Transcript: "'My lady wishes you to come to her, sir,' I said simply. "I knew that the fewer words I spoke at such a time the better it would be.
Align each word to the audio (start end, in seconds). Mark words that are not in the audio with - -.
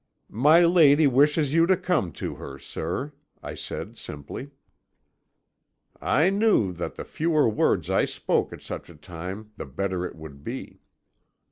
"'My 0.29 0.61
lady 0.61 1.05
wishes 1.05 1.53
you 1.53 1.67
to 1.67 1.77
come 1.77 2.11
to 2.13 2.33
her, 2.33 2.57
sir,' 2.57 3.13
I 3.43 3.53
said 3.53 3.99
simply. 3.99 4.49
"I 6.01 6.31
knew 6.31 6.73
that 6.73 6.95
the 6.95 7.05
fewer 7.05 7.47
words 7.47 7.87
I 7.87 8.05
spoke 8.05 8.51
at 8.51 8.63
such 8.63 8.89
a 8.89 8.95
time 8.95 9.51
the 9.57 9.65
better 9.67 10.03
it 10.03 10.15
would 10.15 10.43
be. 10.43 10.81